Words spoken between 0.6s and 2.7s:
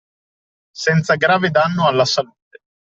Senza grave danno alla salute